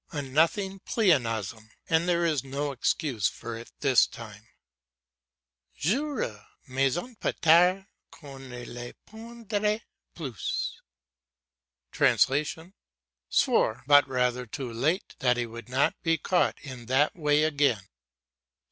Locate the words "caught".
16.17-16.57